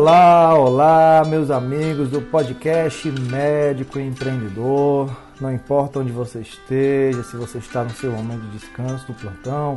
[0.00, 5.10] Olá, olá, meus amigos do podcast Médico Empreendedor.
[5.40, 9.76] Não importa onde você esteja, se você está no seu momento de descanso do plantão,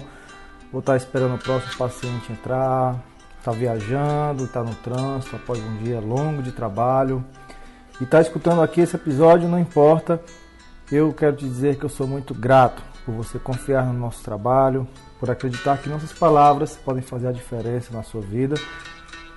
[0.71, 3.03] ou está esperando o próximo paciente entrar,
[3.39, 7.25] está viajando, está no trânsito após um dia longo de trabalho
[7.99, 10.21] e está escutando aqui esse episódio, não importa.
[10.91, 14.87] Eu quero te dizer que eu sou muito grato por você confiar no nosso trabalho,
[15.19, 18.53] por acreditar que nossas palavras podem fazer a diferença na sua vida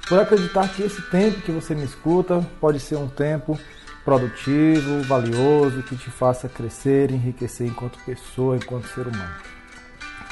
[0.08, 3.58] por acreditar que esse tempo que você me escuta pode ser um tempo
[4.04, 9.34] produtivo, valioso, que te faça crescer, enriquecer enquanto pessoa, enquanto ser humano.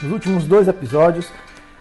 [0.03, 1.33] Nos últimos dois episódios,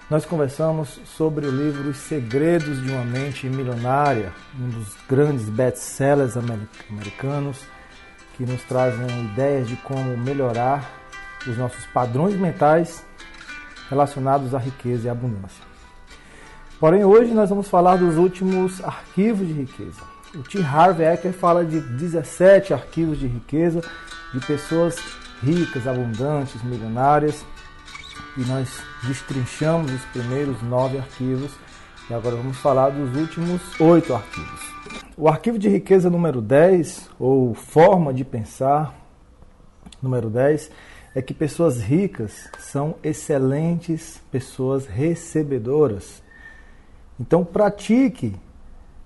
[0.09, 6.37] nós conversamos sobre o livro Os Segredos de uma Mente Milionária, um dos grandes best-sellers
[6.37, 7.59] americanos,
[8.37, 10.89] que nos trazem ideias de como melhorar
[11.47, 13.05] os nossos padrões mentais
[13.89, 15.70] relacionados à riqueza e à abundância.
[16.81, 20.01] Porém, hoje nós vamos falar dos últimos arquivos de riqueza.
[20.33, 20.63] O T.
[20.63, 23.81] Harv Eker fala de 17 arquivos de riqueza
[24.33, 24.97] de pessoas
[25.43, 27.45] ricas, abundantes, milionárias.
[28.35, 31.51] E nós destrinchamos os primeiros nove arquivos.
[32.09, 34.61] E agora vamos falar dos últimos oito arquivos.
[35.15, 38.91] O arquivo de riqueza número 10, ou forma de pensar
[40.01, 40.71] número 10,
[41.13, 46.23] é que pessoas ricas são excelentes pessoas recebedoras.
[47.21, 48.33] Então pratique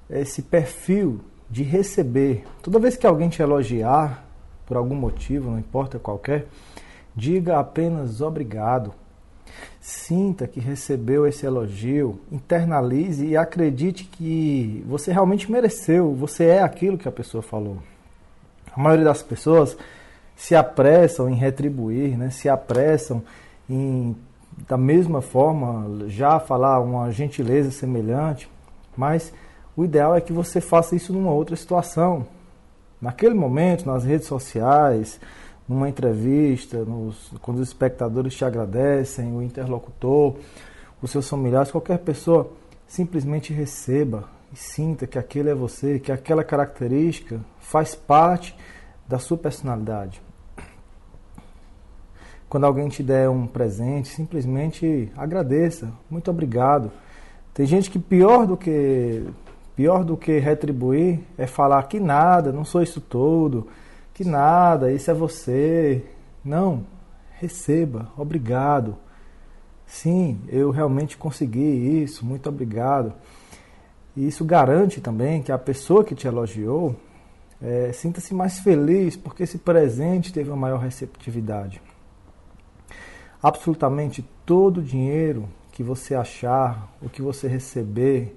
[0.09, 2.45] esse perfil de receber.
[2.63, 4.25] Toda vez que alguém te elogiar
[4.65, 6.47] por algum motivo, não importa qualquer,
[7.13, 8.93] diga apenas obrigado.
[9.81, 16.97] Sinta que recebeu esse elogio, internalize e acredite que você realmente mereceu, você é aquilo
[16.97, 17.79] que a pessoa falou.
[18.73, 19.77] A maioria das pessoas
[20.37, 22.29] se apressam em retribuir, né?
[22.29, 23.21] se apressam
[23.69, 24.15] em
[24.67, 28.49] da mesma forma, já falar uma gentileza semelhante,
[28.95, 29.33] mas
[29.75, 32.25] o ideal é que você faça isso numa outra situação.
[33.01, 35.19] Naquele momento, nas redes sociais,
[35.67, 40.35] numa entrevista, nos, quando os espectadores te agradecem, o interlocutor,
[41.01, 42.49] os seus familiares, qualquer pessoa,
[42.87, 48.55] simplesmente receba e sinta que aquele é você, que aquela característica faz parte
[49.07, 50.24] da sua personalidade.
[52.55, 55.91] Quando alguém te der um presente, simplesmente agradeça.
[56.09, 56.89] Muito obrigado.
[57.53, 59.25] Tem gente que pior do que
[59.75, 63.67] pior do que retribuir é falar que nada, não sou isso todo,
[64.13, 66.01] que nada, isso é você.
[66.45, 66.85] Não,
[67.41, 68.95] receba, obrigado.
[69.85, 73.11] Sim, eu realmente consegui isso, muito obrigado.
[74.15, 76.95] E isso garante também que a pessoa que te elogiou
[77.61, 81.81] é, sinta-se mais feliz porque esse presente teve uma maior receptividade.
[83.45, 88.35] Absolutamente todo o dinheiro que você achar, o que você receber,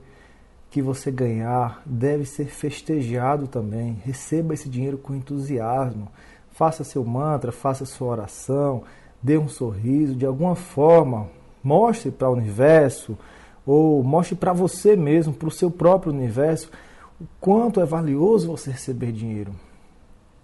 [0.71, 4.03] que você ganhar, deve ser festejado também.
[4.05, 6.09] Receba esse dinheiro com entusiasmo.
[6.51, 8.83] Faça seu mantra, faça sua oração,
[9.23, 11.27] dê um sorriso, de alguma forma,
[11.65, 13.17] mostre para o universo
[13.65, 16.71] ou mostre para você mesmo, para o seu próprio universo,
[17.19, 19.53] o quanto é valioso você receber dinheiro.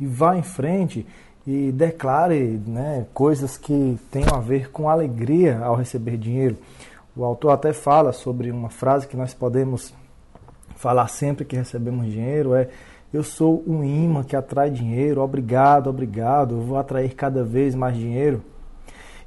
[0.01, 1.07] E vá em frente
[1.47, 6.57] e declare né, coisas que tenham a ver com alegria ao receber dinheiro.
[7.17, 9.93] O autor até fala sobre uma frase que nós podemos
[10.77, 12.69] falar sempre que recebemos dinheiro é
[13.13, 17.97] eu sou um imã que atrai dinheiro, obrigado, obrigado, eu vou atrair cada vez mais
[17.97, 18.43] dinheiro.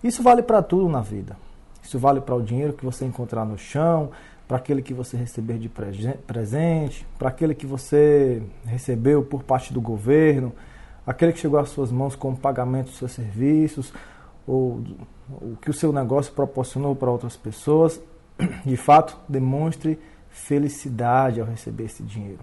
[0.03, 1.38] Isso vale para tudo na vida.
[1.81, 4.11] Isso vale para o dinheiro que você encontrar no chão,
[4.45, 9.79] para aquele que você receber de presente, para aquele que você recebeu por parte do
[9.79, 10.51] governo,
[11.07, 13.94] aquele que chegou às suas mãos com o pagamento dos seus serviços,
[14.45, 14.84] ou
[15.29, 18.01] o que o seu negócio proporcionou para outras pessoas,
[18.66, 19.97] de fato, demonstre
[20.29, 22.41] felicidade ao receber esse dinheiro.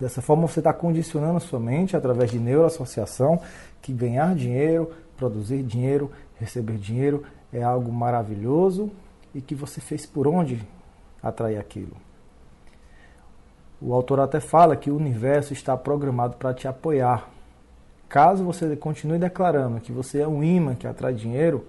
[0.00, 3.40] Dessa forma, você está condicionando a sua mente através de neuroassociação
[3.82, 8.90] que ganhar dinheiro, produzir dinheiro, receber dinheiro é algo maravilhoso
[9.34, 10.66] e que você fez por onde
[11.22, 11.96] atrair aquilo.
[13.80, 17.28] O autor até fala que o universo está programado para te apoiar,
[18.08, 21.66] Caso você continue declarando que você é um imã que atrai dinheiro,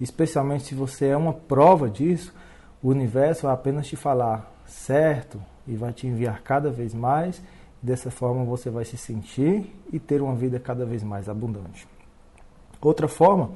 [0.00, 2.34] especialmente se você é uma prova disso,
[2.82, 7.42] o universo vai apenas te falar certo e vai te enviar cada vez mais.
[7.82, 11.86] Dessa forma você vai se sentir e ter uma vida cada vez mais abundante.
[12.80, 13.50] Outra forma,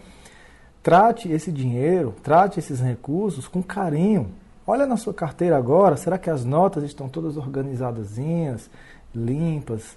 [0.83, 4.31] trate esse dinheiro, trate esses recursos com carinho.
[4.67, 8.71] Olha na sua carteira agora, será que as notas estão todas organizadazinhas,
[9.15, 9.97] limpas?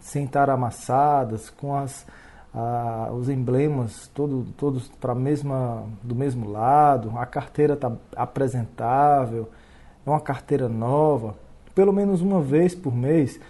[0.00, 2.06] Sem estar amassadas, com as,
[2.54, 9.48] ah, os emblemas todo, todos para mesma do mesmo lado, a carteira está apresentável,
[10.06, 11.36] é uma carteira nova,
[11.74, 13.40] pelo menos uma vez por mês,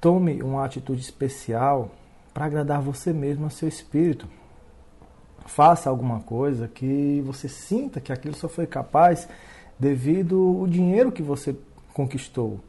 [0.00, 1.90] tome uma atitude especial
[2.32, 4.26] para agradar você mesmo, a seu espírito.
[5.46, 9.28] Faça alguma coisa que você sinta que aquilo só foi capaz
[9.78, 11.56] devido ao dinheiro que você
[11.92, 12.60] conquistou.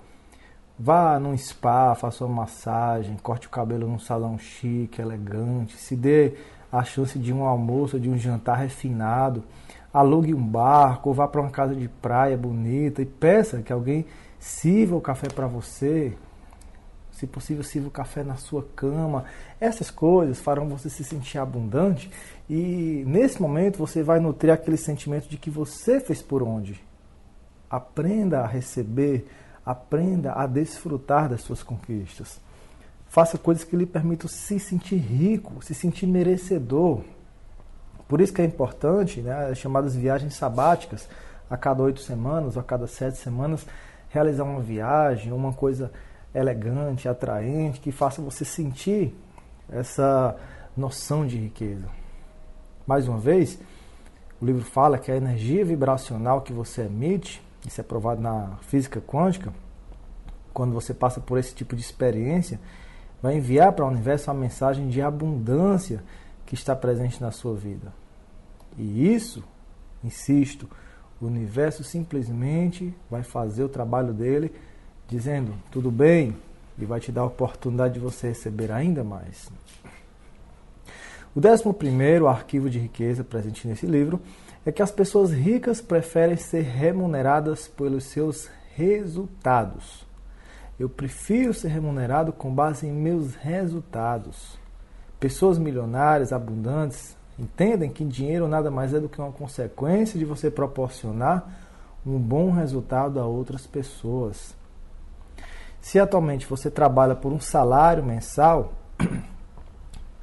[0.78, 6.34] Vá num spa, faça uma massagem, corte o cabelo num salão chique, elegante, se dê
[6.72, 9.44] a chance de um almoço, de um jantar refinado,
[9.94, 14.08] alugue um barco, ou vá para uma casa de praia bonita e peça que alguém
[14.40, 16.18] sirva o café para você.
[17.12, 19.26] Se possível, sirva o café na sua cama.
[19.62, 22.10] Essas coisas farão você se sentir abundante
[22.50, 26.84] e nesse momento você vai nutrir aquele sentimento de que você fez por onde.
[27.70, 29.28] Aprenda a receber,
[29.66, 32.40] aprenda a desfrutar das suas conquistas.
[33.08, 37.02] Faça coisas que lhe permitam se sentir rico, se sentir merecedor.
[38.08, 41.08] Por isso que é importante, né, as chamadas viagens sabáticas,
[41.50, 43.66] a cada oito semanas ou a cada sete semanas,
[44.10, 45.92] realizar uma viagem, uma coisa
[46.34, 49.16] elegante, atraente, que faça você sentir
[49.72, 50.36] essa
[50.76, 51.88] noção de riqueza.
[52.88, 53.60] Mais uma vez,
[54.42, 59.02] o livro fala que a energia vibracional que você emite, isso é provado na física
[59.02, 59.54] quântica,
[60.54, 62.60] quando você passa por esse tipo de experiência,
[63.22, 66.04] vai enviar para o universo uma mensagem de abundância
[66.46, 67.94] que está presente na sua vida.
[68.78, 69.44] E isso,
[70.04, 70.70] insisto,
[71.22, 74.54] o universo simplesmente vai fazer o trabalho dele
[75.08, 76.36] dizendo: tudo bem,
[76.78, 79.50] e vai te dar a oportunidade de você receber ainda mais.
[81.36, 84.22] O décimo primeiro arquivo de riqueza presente nesse livro
[84.66, 90.06] é que as pessoas ricas preferem ser remuneradas pelos seus resultados.
[90.80, 94.58] Eu prefiro ser remunerado com base em meus resultados.
[95.20, 100.50] Pessoas milionárias, abundantes, entendem que dinheiro nada mais é do que uma consequência de você
[100.50, 101.46] proporcionar
[102.06, 104.56] um bom resultado a outras pessoas.
[105.80, 108.74] Se atualmente você trabalha por um salário mensal,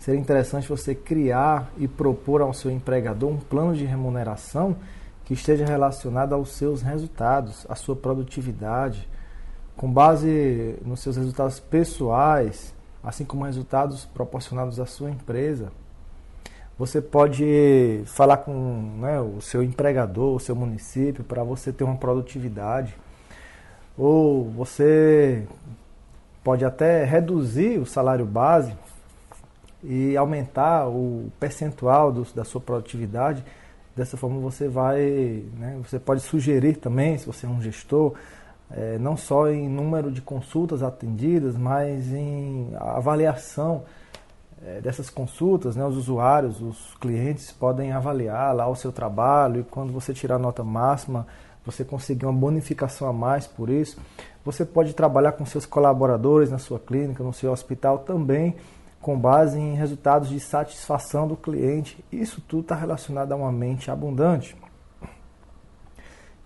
[0.01, 4.75] seria interessante você criar e propor ao seu empregador um plano de remuneração
[5.27, 9.07] que esteja relacionado aos seus resultados, à sua produtividade,
[9.77, 12.75] com base nos seus resultados pessoais,
[13.05, 15.71] assim como resultados proporcionados à sua empresa.
[16.79, 18.53] Você pode falar com
[19.01, 22.97] né, o seu empregador, o seu município, para você ter uma produtividade.
[23.99, 25.47] Ou você
[26.43, 28.73] pode até reduzir o salário base
[29.83, 33.45] e aumentar o percentual do, da sua produtividade.
[33.97, 38.15] Dessa forma você vai, né, você pode sugerir também, se você é um gestor,
[38.71, 43.83] é, não só em número de consultas atendidas, mas em avaliação
[44.65, 49.65] é, dessas consultas, né, os usuários, os clientes podem avaliar lá o seu trabalho e
[49.65, 51.27] quando você tirar a nota máxima,
[51.65, 53.99] você conseguir uma bonificação a mais por isso.
[54.45, 58.57] Você pode trabalhar com seus colaboradores na sua clínica, no seu hospital também,
[59.01, 62.05] com base em resultados de satisfação do cliente.
[62.13, 64.57] Isso tudo está relacionado a uma mente abundante.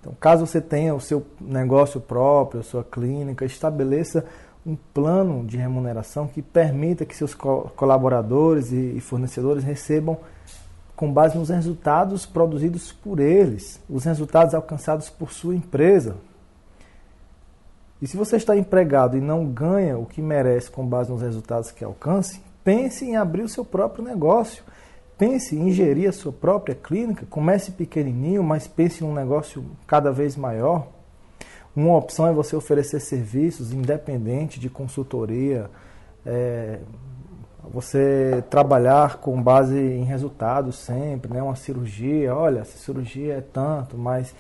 [0.01, 4.25] Então, caso você tenha o seu negócio próprio, sua clínica, estabeleça
[4.67, 10.19] um plano de remuneração que permita que seus colaboradores e fornecedores recebam
[10.97, 16.17] com base nos resultados produzidos por eles, os resultados alcançados por sua empresa.
[18.05, 21.71] E se você está empregado e não ganha o que merece com base nos resultados
[21.71, 24.63] que alcance, pense em abrir o seu próprio negócio.
[25.17, 30.13] Pense em gerir a sua própria clínica, comece pequenininho, mas pense em um negócio cada
[30.13, 30.87] vez maior.
[31.75, 35.71] Uma opção é você oferecer serviços independentes de consultoria,
[36.27, 36.81] é,
[37.73, 41.43] você trabalhar com base em resultados sempre, né?
[41.43, 44.35] uma cirurgia, olha, essa cirurgia é tanto, mas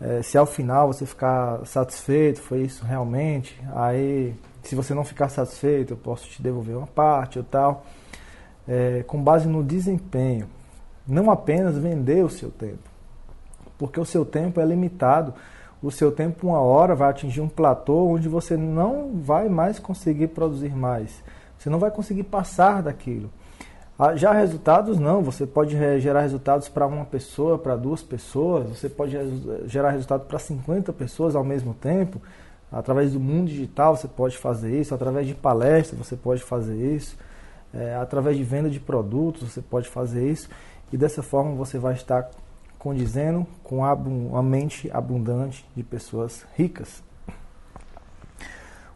[0.00, 5.28] é, se ao final você ficar satisfeito, foi isso realmente, aí se você não ficar
[5.28, 7.84] satisfeito, eu posso te devolver uma parte ou tal
[8.66, 10.48] é, com base no desempenho,
[11.06, 12.90] não apenas vender o seu tempo,
[13.78, 15.34] porque o seu tempo é limitado.
[15.82, 20.28] O seu tempo, uma hora, vai atingir um platô onde você não vai mais conseguir
[20.28, 21.22] produzir mais.
[21.58, 23.30] Você não vai conseguir passar daquilo.
[23.98, 25.22] Ah, já resultados, não.
[25.22, 29.16] Você pode gerar resultados para uma pessoa, para duas pessoas, você pode
[29.66, 32.20] gerar resultado para 50 pessoas ao mesmo tempo.
[32.70, 37.16] Através do mundo digital você pode fazer isso, através de palestras você pode fazer isso
[37.72, 40.48] é, através de venda de produtos, você pode fazer isso
[40.92, 42.30] e dessa forma você vai estar
[42.78, 47.02] condizendo com a mente abundante de pessoas ricas.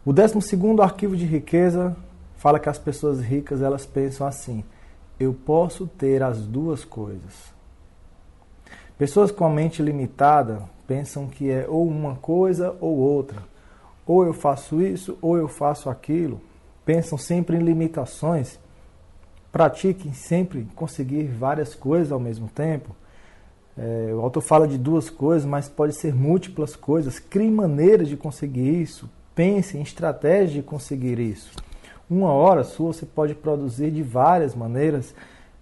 [0.05, 0.37] O 12
[0.81, 1.95] arquivo de riqueza
[2.35, 4.63] fala que as pessoas ricas elas pensam assim:
[5.21, 7.53] eu posso ter as duas coisas.
[8.97, 13.43] Pessoas com a mente limitada pensam que é ou uma coisa ou outra.
[14.05, 16.41] Ou eu faço isso ou eu faço aquilo.
[16.83, 18.59] Pensam sempre em limitações.
[19.51, 22.95] Pratiquem sempre conseguir várias coisas ao mesmo tempo.
[23.77, 27.19] É, o autor fala de duas coisas, mas pode ser múltiplas coisas.
[27.19, 29.07] Crie maneiras de conseguir isso.
[29.35, 31.51] Pense em estratégias de conseguir isso.
[32.11, 35.15] Uma hora sua você pode produzir de várias maneiras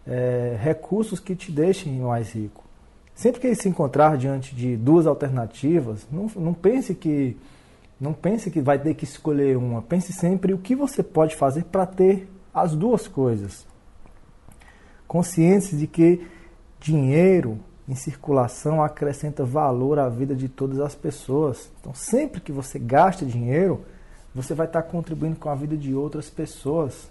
[0.08, 2.63] é, recursos que te deixem mais rico.
[3.13, 7.38] Sempre que se encontrar diante de duas alternativas, não, não pense que
[8.01, 9.84] não pense que vai ter que escolher uma.
[9.84, 13.68] Pense sempre o que você pode fazer para ter as duas coisas.
[15.08, 16.25] Consciência de que
[16.79, 21.72] dinheiro em circulação acrescenta valor à vida de todas as pessoas.
[21.79, 23.86] Então, sempre que você gasta dinheiro,
[24.33, 27.09] você vai estar contribuindo com a vida de outras pessoas.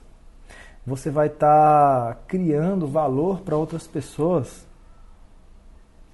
[0.87, 4.67] Você vai estar criando valor para outras pessoas.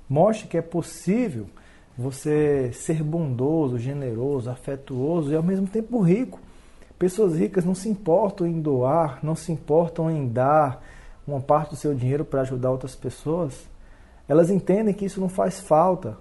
[0.08, 1.46] Mostre que é possível
[1.96, 6.40] você ser bondoso, generoso, afetuoso e ao mesmo tempo rico.
[6.99, 10.82] Pessoas ricas não se importam em doar, não se importam em dar
[11.26, 13.68] uma parte do seu dinheiro para ajudar outras pessoas
[14.28, 16.16] elas entendem que isso não faz falta.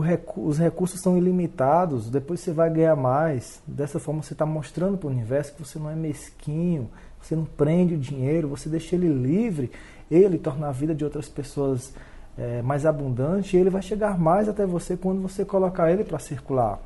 [0.00, 3.62] Recu os recursos são ilimitados, depois você vai ganhar mais.
[3.66, 6.90] Dessa forma você está mostrando para o universo que você não é mesquinho,
[7.20, 9.70] você não prende o dinheiro, você deixa ele livre,
[10.10, 11.94] ele torna a vida de outras pessoas
[12.36, 16.18] é, mais abundante e ele vai chegar mais até você quando você colocar ele para
[16.18, 16.80] circular.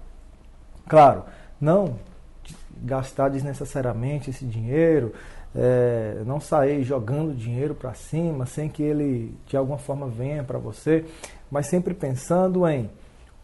[0.86, 1.24] Claro,
[1.60, 1.96] não
[2.82, 5.12] gastar desnecessariamente esse dinheiro,
[5.54, 10.58] é, não sair jogando dinheiro para cima sem que ele de alguma forma venha para
[10.58, 11.04] você,
[11.50, 12.88] mas sempre pensando em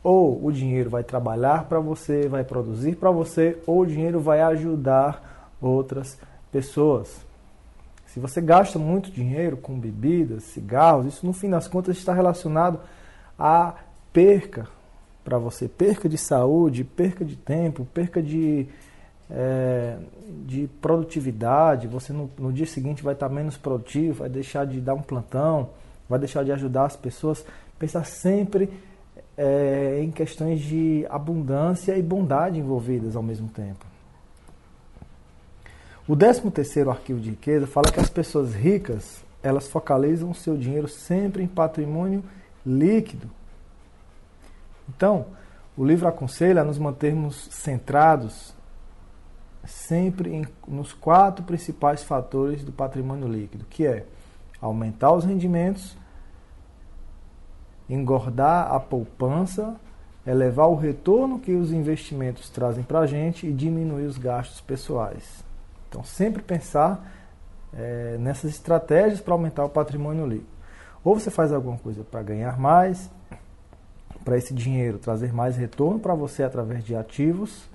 [0.02, 4.40] ou o dinheiro vai trabalhar para você, vai produzir para você, ou o dinheiro vai
[4.40, 6.16] ajudar outras
[6.52, 7.26] pessoas.
[8.06, 12.78] Se você gasta muito dinheiro com bebidas, cigarros, isso no fim das contas está relacionado
[13.36, 13.74] a
[14.12, 14.68] perca
[15.24, 18.68] para você, perca de saúde, perca de tempo, perca de
[19.30, 19.96] é,
[20.44, 24.94] de produtividade, você no, no, dia seguinte vai estar menos produtivo, vai deixar de dar
[24.94, 25.70] um plantão,
[26.08, 27.44] vai deixar de ajudar as pessoas.
[27.78, 28.70] Pensar sempre
[29.36, 33.84] é, em questões de abundância e bondade envolvidas ao mesmo tempo.
[36.08, 40.88] O 13 terceiro arquivo de riqueza fala que as pessoas ricas elas focalizam seu dinheiro
[40.88, 42.24] sempre em patrimônio
[42.64, 43.30] líquido.
[44.88, 45.26] Então,
[45.76, 48.54] o livro aconselha a nos mantermos centrados
[49.64, 54.06] sempre em, nos quatro principais fatores do patrimônio líquido, que é
[54.60, 55.96] aumentar os rendimentos,
[57.88, 59.76] engordar a poupança,
[60.26, 65.44] elevar o retorno que os investimentos trazem para a gente e diminuir os gastos pessoais.
[65.88, 67.12] Então, sempre pensar
[67.72, 70.56] é, nessas estratégias para aumentar o patrimônio líquido.
[71.04, 73.08] Ou você faz alguma coisa para ganhar mais,
[74.24, 77.70] para esse dinheiro trazer mais retorno para você através de ativos,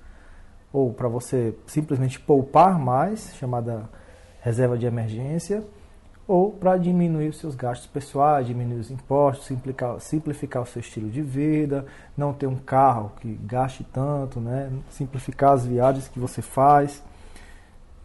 [0.70, 3.88] ou para você simplesmente poupar mais, chamada
[4.42, 5.64] reserva de emergência,
[6.26, 11.10] ou para diminuir os seus gastos pessoais, diminuir os impostos, simplificar, simplificar o seu estilo
[11.10, 11.84] de vida,
[12.16, 14.70] não ter um carro que gaste tanto, né?
[14.90, 17.02] simplificar as viagens que você faz.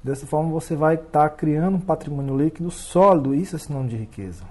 [0.03, 3.97] Dessa forma você vai estar tá criando um patrimônio líquido sólido, isso é sinônimo de
[3.97, 4.43] riqueza.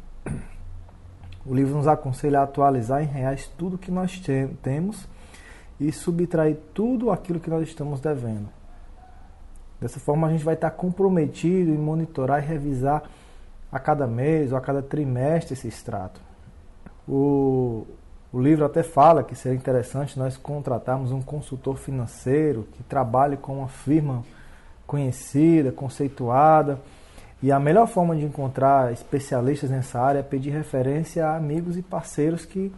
[1.44, 4.20] O livro nos aconselha a atualizar em reais tudo que nós
[4.62, 5.08] temos
[5.78, 8.48] e subtrair tudo aquilo que nós estamos devendo.
[9.80, 13.04] Dessa forma, a gente vai estar comprometido em monitorar e revisar
[13.70, 16.20] a cada mês ou a cada trimestre esse extrato.
[17.08, 17.86] O,
[18.32, 23.58] o livro até fala que seria interessante nós contratarmos um consultor financeiro que trabalhe com
[23.58, 24.24] uma firma
[24.86, 26.80] conhecida, conceituada.
[27.42, 31.82] E a melhor forma de encontrar especialistas nessa área é pedir referência a amigos e
[31.82, 32.72] parceiros que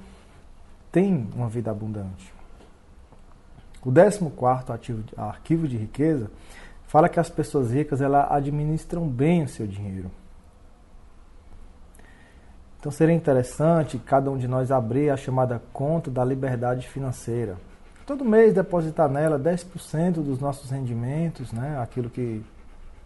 [0.91, 2.33] têm uma vida abundante.
[3.85, 6.31] O 14 ativo, arquivo de riqueza
[6.89, 10.11] fala que as pessoas ricas ela administram bem o seu dinheiro.
[12.79, 17.57] Então seria interessante cada um de nós abrir a chamada conta da liberdade financeira.
[18.07, 21.79] Todo mês depositar nela 10% dos nossos rendimentos, né?
[21.81, 22.43] aquilo que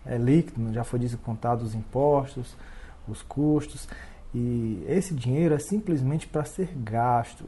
[0.04, 2.54] é líquido, já foi descontado os impostos,
[3.08, 3.88] os custos.
[4.34, 7.44] E esse dinheiro é simplesmente para ser gasto.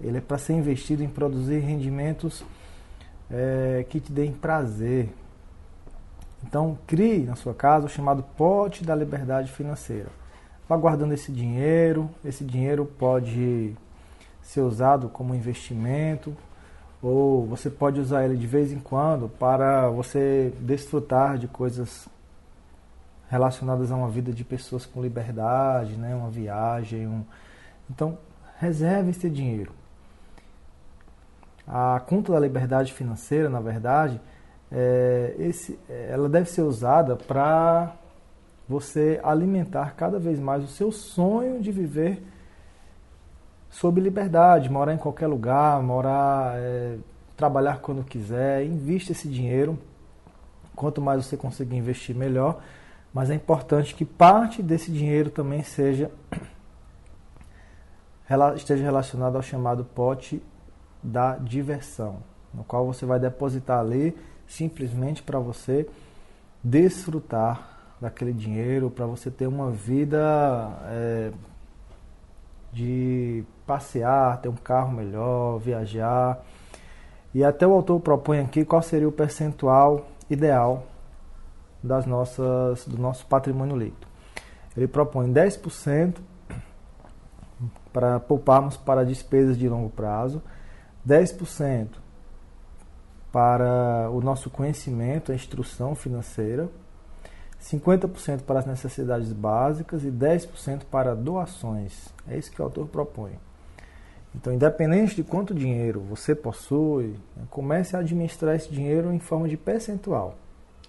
[0.00, 2.44] Ele é para ser investido em produzir rendimentos
[3.30, 5.08] é, que te deem prazer.
[6.44, 10.21] Então, crie na sua casa o chamado pote da liberdade financeira.
[10.72, 12.08] Vá guardando esse dinheiro.
[12.24, 13.76] Esse dinheiro pode
[14.40, 16.34] ser usado como investimento
[17.02, 22.08] ou você pode usar ele de vez em quando para você desfrutar de coisas
[23.28, 26.14] relacionadas a uma vida de pessoas com liberdade, né?
[26.14, 27.06] uma viagem.
[27.06, 27.22] Um...
[27.90, 28.16] Então,
[28.58, 29.72] Reserve esse dinheiro.
[31.68, 34.18] A conta da liberdade financeira, na verdade,
[34.70, 37.92] é, esse, ela deve ser usada para
[38.72, 42.22] você alimentar cada vez mais o seu sonho de viver
[43.68, 46.96] sob liberdade, morar em qualquer lugar, morar, é,
[47.36, 49.78] trabalhar quando quiser, invista esse dinheiro.
[50.74, 52.62] Quanto mais você conseguir investir, melhor.
[53.12, 56.10] Mas é importante que parte desse dinheiro também seja
[58.56, 60.42] esteja relacionado ao chamado pote
[61.02, 62.22] da diversão,
[62.54, 65.86] no qual você vai depositar ali simplesmente para você
[66.64, 70.18] desfrutar daquele dinheiro, para você ter uma vida
[70.86, 71.30] é,
[72.72, 76.44] de passear, ter um carro melhor, viajar.
[77.32, 80.84] E até o autor propõe aqui qual seria o percentual ideal
[81.80, 84.08] das nossas, do nosso patrimônio líquido.
[84.76, 86.16] Ele propõe 10%
[87.92, 90.42] para pouparmos para despesas de longo prazo,
[91.06, 91.86] 10%
[93.30, 96.68] para o nosso conhecimento, a instrução financeira,
[97.62, 102.08] 50% para as necessidades básicas e 10% para doações.
[102.28, 103.32] É isso que o autor propõe.
[104.34, 109.48] Então, independente de quanto dinheiro você possui, né, comece a administrar esse dinheiro em forma
[109.48, 110.34] de percentual.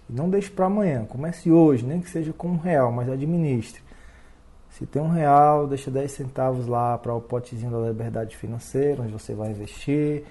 [0.10, 3.82] Não deixe para amanhã, comece hoje, nem que seja com um real, mas administre.
[4.70, 9.12] Se tem um real, deixa 10 centavos lá para o potezinho da liberdade financeira, onde
[9.12, 10.24] você vai investir,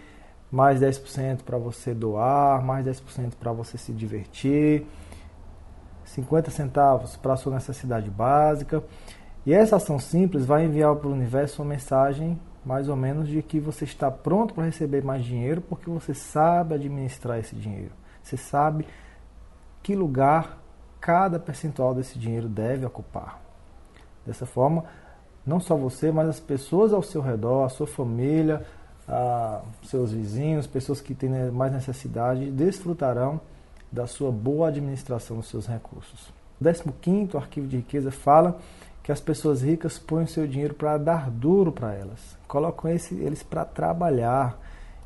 [0.51, 4.85] mais 10% para você doar, mais 10% para você se divertir,
[6.13, 8.83] 50 centavos para sua necessidade básica.
[9.47, 13.43] E essa ação simples vai enviar para o universo uma mensagem mais ou menos de
[13.43, 17.93] que você está pronto para receber mais dinheiro porque você sabe administrar esse dinheiro.
[18.23, 18.87] Você sabe
[19.83, 20.59] que lugar
[21.01, 23.41] cada percentual desse dinheiro deve ocupar.
[24.25, 24.85] Dessa forma,
[25.45, 28.65] não só você, mas as pessoas ao seu redor, a sua família,
[29.09, 33.41] a seus vizinhos, pessoas que têm mais necessidade, desfrutarão
[33.93, 36.33] da sua boa administração dos seus recursos.
[36.61, 38.59] O 15 arquivo de riqueza fala
[39.03, 43.15] que as pessoas ricas põem o seu dinheiro para dar duro para elas, colocam esse,
[43.17, 44.59] eles para trabalhar.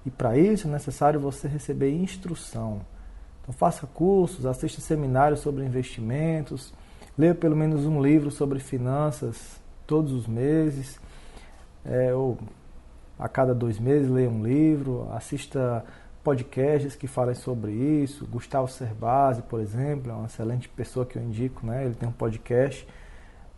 [0.04, 2.80] E para isso é necessário você receber instrução.
[3.42, 6.72] Então faça cursos, assista seminários sobre investimentos,
[7.16, 11.00] leia pelo menos um livro sobre finanças todos os meses,
[11.84, 12.36] é, ou
[13.18, 15.84] a cada dois meses leia um livro, assista
[16.26, 18.26] podcasts que falem sobre isso.
[18.26, 21.84] Gustavo Cerbasi, por exemplo, é uma excelente pessoa que eu indico, né?
[21.84, 22.84] Ele tem um podcast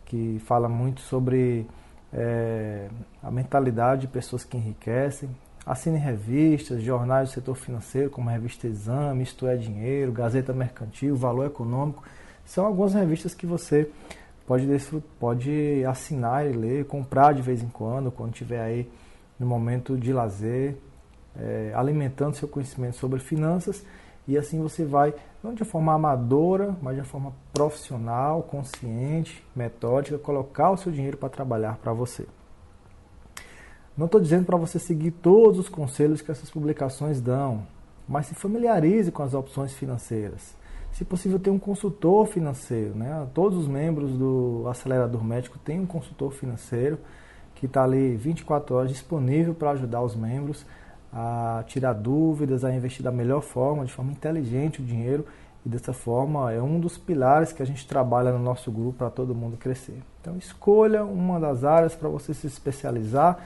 [0.04, 1.66] que fala muito sobre
[2.12, 2.90] é,
[3.22, 5.30] a mentalidade de pessoas que enriquecem.
[5.64, 11.16] Assine revistas, jornais do setor financeiro, como a revista Exame, Isto é Dinheiro, Gazeta Mercantil,
[11.16, 12.02] Valor Econômico.
[12.44, 13.90] São algumas revistas que você
[14.46, 14.66] pode,
[15.18, 18.90] pode assinar e ler, comprar de vez em quando, quando tiver aí
[19.38, 20.76] no momento de lazer,
[21.36, 23.84] é, alimentando seu conhecimento sobre finanças
[24.28, 30.70] e assim você vai, não de forma amadora, mas de forma profissional, consciente, metódica, colocar
[30.70, 32.26] o seu dinheiro para trabalhar para você.
[33.96, 37.66] Não estou dizendo para você seguir todos os conselhos que essas publicações dão,
[38.06, 40.54] mas se familiarize com as opções financeiras.
[40.92, 42.94] Se possível, tenha um consultor financeiro.
[42.94, 43.26] Né?
[43.32, 46.98] Todos os membros do Acelerador Médico têm um consultor financeiro
[47.54, 50.64] que está ali 24 horas disponível para ajudar os membros
[51.12, 55.24] a tirar dúvidas, a investir da melhor forma, de forma inteligente o dinheiro
[55.64, 59.10] e dessa forma é um dos pilares que a gente trabalha no nosso grupo para
[59.10, 60.02] todo mundo crescer.
[60.20, 63.38] Então escolha uma das áreas para você se especializar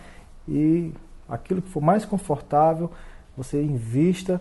[0.47, 0.93] e
[1.29, 2.91] aquilo que for mais confortável,
[3.37, 4.41] você invista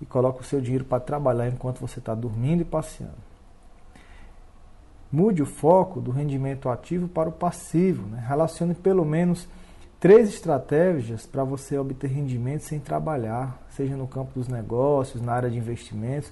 [0.00, 3.26] e coloque o seu dinheiro para trabalhar enquanto você está dormindo e passeando.
[5.10, 8.06] Mude o foco do rendimento ativo para o passivo.
[8.08, 8.24] Né?
[8.26, 9.48] Relacione pelo menos
[10.06, 15.50] Três estratégias para você obter rendimento sem trabalhar, seja no campo dos negócios, na área
[15.50, 16.30] de investimentos.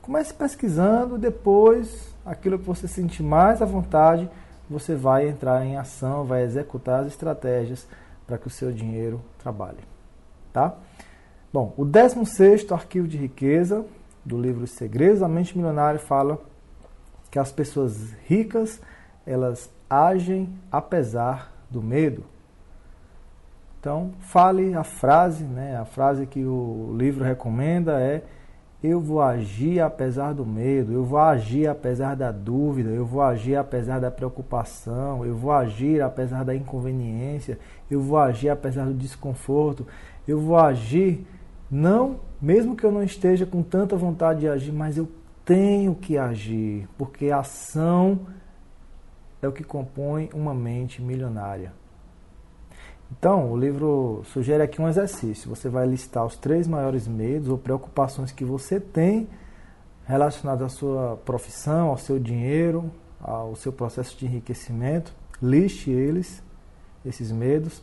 [0.00, 4.30] Comece pesquisando, depois, aquilo que você sentir mais à vontade,
[4.70, 7.84] você vai entrar em ação, vai executar as estratégias
[8.28, 9.82] para que o seu dinheiro trabalhe.
[10.52, 10.76] Tá?
[11.52, 13.84] Bom, o 16 arquivo de riqueza
[14.24, 16.38] do livro Os Segredos da Mente Milionária fala
[17.28, 18.80] que as pessoas ricas,
[19.26, 22.35] elas agem apesar do medo.
[23.86, 25.76] Então, fale a frase, né?
[25.76, 28.24] A frase que o livro recomenda é:
[28.82, 33.54] eu vou agir apesar do medo, eu vou agir apesar da dúvida, eu vou agir
[33.54, 39.86] apesar da preocupação, eu vou agir apesar da inconveniência, eu vou agir apesar do desconforto,
[40.26, 41.24] eu vou agir
[41.70, 45.08] não, mesmo que eu não esteja com tanta vontade de agir, mas eu
[45.44, 48.18] tenho que agir, porque a ação
[49.40, 51.85] é o que compõe uma mente milionária.
[53.10, 55.48] Então, o livro sugere aqui um exercício.
[55.48, 59.28] Você vai listar os três maiores medos ou preocupações que você tem
[60.06, 62.90] relacionados à sua profissão, ao seu dinheiro,
[63.20, 65.12] ao seu processo de enriquecimento.
[65.40, 66.42] Liste eles,
[67.04, 67.82] esses medos.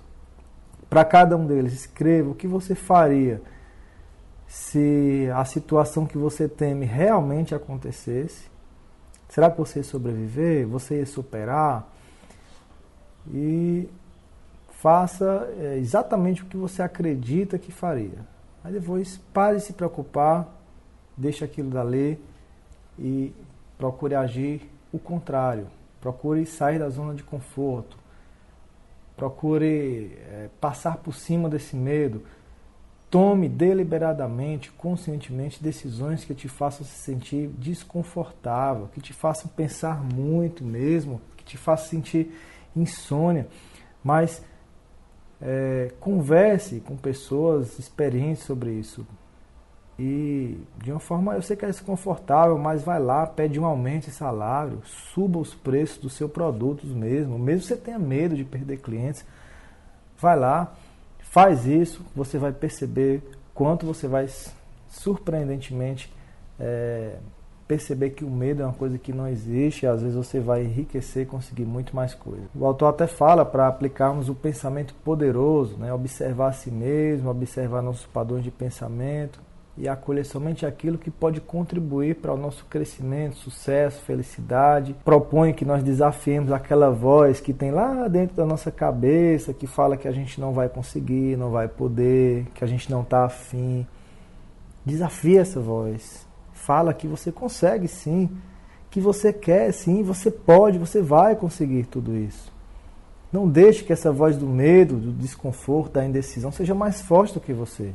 [0.90, 3.42] Para cada um deles, escreva o que você faria
[4.48, 8.52] se a situação que você teme realmente acontecesse.
[9.28, 10.68] Será que você ia sobreviver?
[10.68, 11.92] Você ia superar?
[13.34, 13.90] E
[14.84, 18.20] faça é, exatamente o que você acredita que faria.
[18.62, 20.46] Aí depois pare de se preocupar,
[21.16, 22.20] deixe aquilo dali
[23.00, 23.34] e
[23.78, 25.68] procure agir o contrário.
[26.02, 27.98] Procure sair da zona de conforto.
[29.16, 32.22] Procure é, passar por cima desse medo.
[33.10, 40.62] Tome deliberadamente, conscientemente decisões que te façam se sentir desconfortável, que te façam pensar muito
[40.62, 42.38] mesmo, que te façam sentir
[42.76, 43.48] insônia.
[44.04, 44.44] Mas
[45.46, 49.06] é, converse com pessoas experientes sobre isso.
[50.00, 54.06] E de uma forma, eu sei que é desconfortável, mas vai lá, pede um aumento
[54.06, 58.44] de salário, suba os preços dos seus produtos mesmo, mesmo que você tenha medo de
[58.44, 59.24] perder clientes,
[60.18, 60.74] vai lá,
[61.20, 63.22] faz isso, você vai perceber
[63.54, 64.28] quanto você vai
[64.88, 66.12] surpreendentemente
[66.60, 67.18] é,
[67.74, 71.24] perceber que o medo é uma coisa que não existe, às vezes você vai enriquecer
[71.24, 72.44] e conseguir muito mais coisa.
[72.56, 75.92] O autor até fala para aplicarmos o pensamento poderoso, né?
[75.92, 79.40] observar a si mesmo, observar nossos padrões de pensamento
[79.76, 84.96] e acolher somente aquilo que pode contribuir para o nosso crescimento, sucesso, felicidade.
[85.04, 89.98] Propõe que nós desafiemos aquela voz que tem lá dentro da nossa cabeça, que fala
[89.98, 93.88] que a gente não vai conseguir, não vai poder, que a gente não está afim.
[94.86, 96.23] Desafia essa voz
[96.66, 98.30] fala que você consegue sim,
[98.90, 102.52] que você quer sim, você pode, você vai conseguir tudo isso.
[103.32, 107.40] Não deixe que essa voz do medo, do desconforto, da indecisão seja mais forte do
[107.40, 107.94] que você.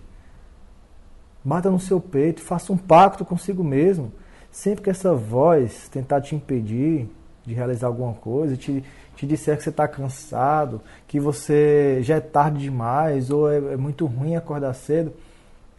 [1.44, 4.12] Bata no seu peito, faça um pacto consigo mesmo.
[4.50, 7.08] Sempre que essa voz tentar te impedir
[7.46, 8.84] de realizar alguma coisa, te,
[9.16, 13.76] te disser que você está cansado, que você já é tarde demais ou é, é
[13.76, 15.14] muito ruim acordar cedo,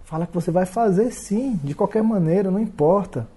[0.09, 3.27] Fala que você vai fazer sim, de qualquer maneira, não importa.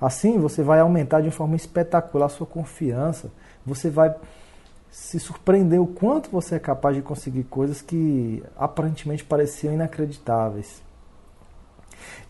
[0.00, 3.30] Assim você vai aumentar de forma espetacular a sua confiança.
[3.66, 4.14] Você vai
[4.90, 10.82] se surpreender o quanto você é capaz de conseguir coisas que aparentemente pareciam inacreditáveis.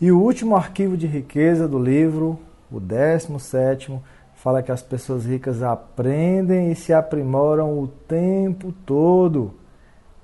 [0.01, 2.41] E o último arquivo de riqueza do livro,
[2.73, 3.97] o 17,
[4.35, 9.60] fala que as pessoas ricas aprendem e se aprimoram o tempo todo.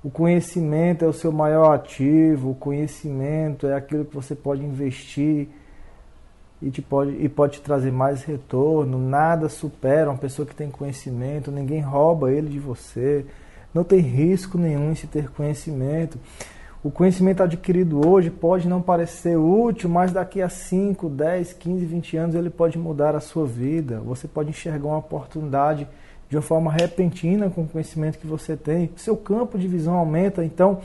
[0.03, 5.47] O conhecimento é o seu maior ativo, o conhecimento é aquilo que você pode investir
[6.61, 8.99] e, te pode, e pode te trazer mais retorno.
[8.99, 13.25] Nada supera uma pessoa que tem conhecimento, ninguém rouba ele de você.
[13.73, 16.19] Não tem risco nenhum em se ter conhecimento.
[16.83, 22.17] O conhecimento adquirido hoje pode não parecer útil, mas daqui a 5, 10, 15, 20
[22.17, 23.99] anos ele pode mudar a sua vida.
[24.01, 25.87] Você pode enxergar uma oportunidade
[26.29, 30.43] de uma forma repentina com o conhecimento que você tem, seu campo de visão aumenta.
[30.43, 30.81] Então,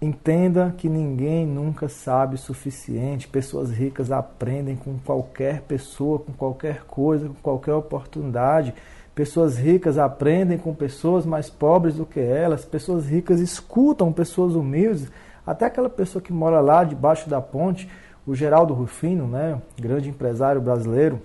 [0.00, 3.28] entenda que ninguém nunca sabe o suficiente.
[3.28, 8.72] Pessoas ricas aprendem com qualquer pessoa, com qualquer coisa, com qualquer oportunidade.
[9.14, 12.64] Pessoas ricas aprendem com pessoas mais pobres do que elas.
[12.64, 15.10] Pessoas ricas escutam pessoas humildes.
[15.46, 17.88] Até aquela pessoa que mora lá debaixo da ponte,
[18.26, 21.20] o Geraldo Rufino, né, grande empresário brasileiro,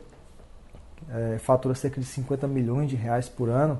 [1.09, 3.79] é, fatura cerca de 50 milhões de reais por ano,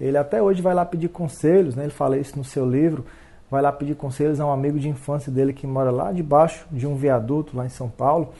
[0.00, 1.84] ele até hoje vai lá pedir conselhos, né?
[1.84, 3.04] ele fala isso no seu livro,
[3.50, 6.86] vai lá pedir conselhos a um amigo de infância dele que mora lá debaixo de
[6.86, 8.32] um viaduto lá em São Paulo.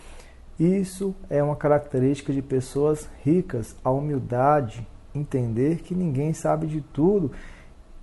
[0.58, 7.30] Isso é uma característica de pessoas ricas, a humildade, entender que ninguém sabe de tudo.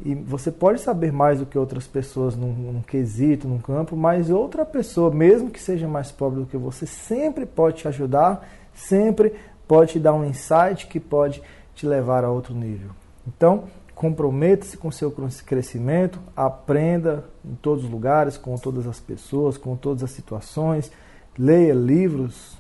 [0.04, 4.30] E você pode saber mais do que outras pessoas num, num quesito, num campo, mas
[4.30, 9.34] outra pessoa, mesmo que seja mais pobre do que você, sempre pode te ajudar, sempre
[9.72, 11.42] pode te dar um insight que pode
[11.74, 12.90] te levar a outro nível.
[13.26, 15.10] Então, comprometa-se com seu
[15.46, 20.92] crescimento, aprenda em todos os lugares, com todas as pessoas, com todas as situações,
[21.40, 22.58] leia livros,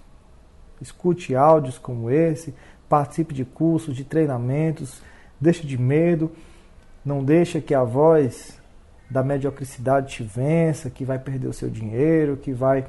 [0.79, 2.55] escute áudios como esse,
[2.87, 5.01] participe de cursos, de treinamentos,
[5.37, 6.31] deixe de medo,
[7.03, 8.57] não deixe que a voz
[9.09, 12.85] da mediocridade te vença, que vai perder o seu dinheiro, que vai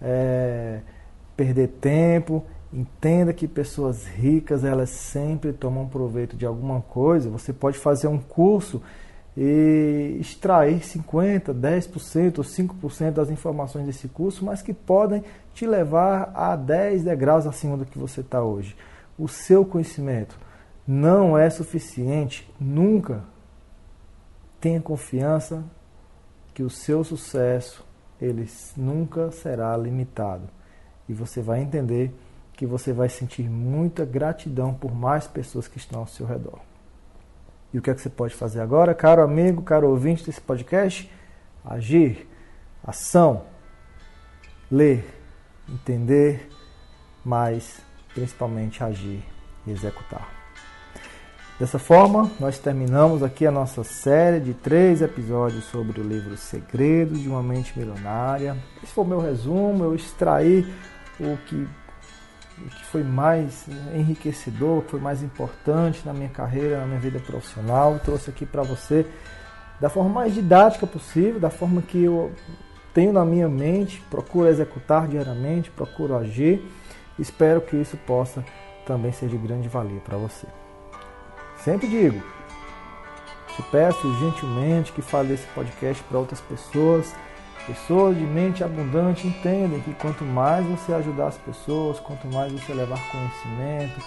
[0.00, 0.80] é,
[1.36, 2.46] perder tempo.
[2.72, 7.30] Entenda que pessoas ricas, elas sempre tomam proveito de alguma coisa.
[7.30, 8.82] Você pode fazer um curso
[9.36, 16.30] e extrair 50, 10% ou 5% das informações desse curso, mas que podem te levar
[16.34, 18.76] a 10 degraus acima do que você está hoje.
[19.18, 20.38] O seu conhecimento
[20.86, 23.22] não é suficiente nunca
[24.60, 25.62] tenha confiança
[26.52, 27.86] que o seu sucesso
[28.20, 30.48] ele nunca será limitado
[31.08, 32.12] e você vai entender
[32.58, 36.58] que você vai sentir muita gratidão por mais pessoas que estão ao seu redor.
[37.72, 41.08] E o que é que você pode fazer agora, caro amigo, caro ouvinte desse podcast?
[41.64, 42.26] Agir,
[42.84, 43.44] ação,
[44.68, 45.04] ler,
[45.68, 46.48] entender,
[47.24, 47.80] mas
[48.12, 49.22] principalmente agir
[49.64, 50.28] e executar.
[51.60, 57.20] Dessa forma, nós terminamos aqui a nossa série de três episódios sobre o livro Segredos
[57.20, 58.56] de uma Mente Milionária.
[58.82, 60.66] Esse foi o meu resumo, eu extraí
[61.20, 61.68] o que,
[62.58, 67.98] que foi mais enriquecedor, que foi mais importante na minha carreira, na minha vida profissional.
[68.04, 69.06] Trouxe aqui para você
[69.80, 72.32] da forma mais didática possível, da forma que eu
[72.92, 76.64] tenho na minha mente, procuro executar diariamente, procuro agir.
[77.18, 78.44] Espero que isso possa
[78.86, 80.46] também ser de grande valia para você.
[81.58, 82.22] Sempre digo,
[83.54, 87.14] te peço gentilmente que fale esse podcast para outras pessoas.
[87.68, 92.72] Pessoas de mente abundante entendem que quanto mais você ajudar as pessoas, quanto mais você
[92.72, 94.00] levar conhecimento,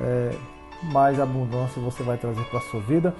[0.00, 0.30] é,
[0.84, 3.14] mais abundância você vai trazer para a sua vida.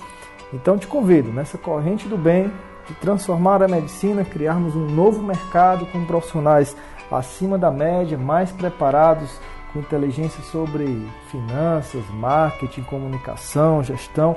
[0.55, 2.51] Então te convido nessa corrente do bem
[2.89, 6.75] de transformar a medicina, criarmos um novo mercado com profissionais
[7.11, 9.39] acima da média, mais preparados
[9.71, 10.87] com inteligência sobre
[11.31, 14.35] finanças, marketing, comunicação, gestão,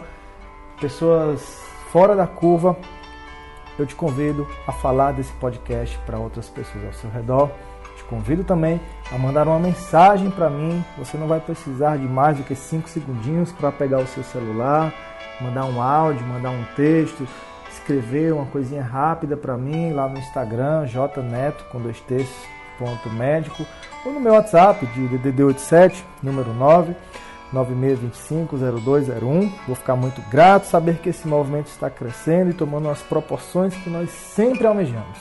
[0.82, 2.76] pessoas fora da curva,
[3.82, 7.52] eu te convido a falar desse podcast para outras pessoas ao seu redor.
[7.96, 8.80] Te convido também
[9.12, 10.84] a mandar uma mensagem para mim.
[10.98, 14.94] Você não vai precisar de mais do que 5 segundinhos para pegar o seu celular,
[15.42, 17.28] mandar um áudio, mandar um texto,
[17.72, 23.66] escrever uma coisinha rápida para mim lá no Instagram, jneto com dois textos ponto médico
[24.06, 26.96] ou no meu WhatsApp de DDD87, número 9
[27.54, 29.52] 96250201.
[29.66, 33.90] Vou ficar muito grato saber que esse movimento está crescendo e tomando as proporções que
[33.90, 35.18] nós sempre almejamos.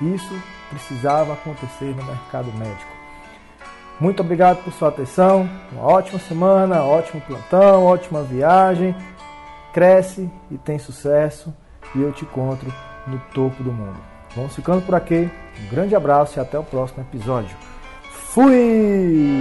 [0.00, 0.34] Isso
[0.70, 2.94] precisava acontecer no mercado médico.
[4.00, 5.48] Muito obrigado por sua atenção.
[5.72, 8.94] Uma ótima semana, ótimo plantão, ótima viagem.
[9.72, 11.54] Cresce e tem sucesso
[11.94, 12.72] e eu te encontro
[13.06, 13.98] no topo do mundo.
[14.34, 15.30] Vamos ficando por aqui.
[15.64, 17.56] Um grande abraço e até o próximo episódio.
[18.10, 19.40] Fui!